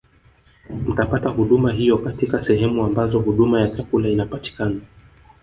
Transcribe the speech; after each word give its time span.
Mtapata 0.87 1.29
huduma 1.29 1.71
hiyo 1.71 1.97
katika 1.97 2.43
sehemu 2.43 2.83
ambazo 2.85 3.19
huduma 3.19 3.61
ya 3.61 3.69
chakula 3.69 4.09
inapatikana 4.09 4.79